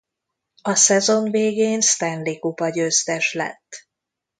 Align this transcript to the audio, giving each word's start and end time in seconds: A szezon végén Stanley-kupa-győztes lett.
A 0.61 0.75
szezon 0.75 1.31
végén 1.31 1.81
Stanley-kupa-győztes 1.81 3.33
lett. 3.33 3.87